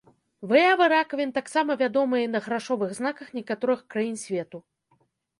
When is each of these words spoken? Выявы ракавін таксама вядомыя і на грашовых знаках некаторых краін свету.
Выявы 0.51 0.85
ракавін 0.93 1.33
таксама 1.35 1.75
вядомыя 1.81 2.23
і 2.27 2.31
на 2.35 2.41
грашовых 2.45 2.95
знаках 2.99 3.27
некаторых 3.39 3.83
краін 3.95 4.17
свету. 4.23 4.57